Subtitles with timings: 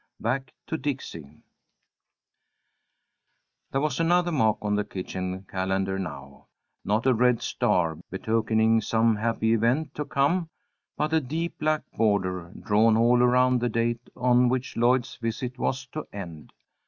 [0.19, 1.43] BACK TO DIXIE
[3.69, 6.47] THERE was another mark on the kitchen calendar now;
[6.83, 10.49] not a red star, betokening some happy event to come,
[10.97, 15.85] but a deep black border, drawn all around the date on which Lloyd's visit was
[15.89, 16.51] to end.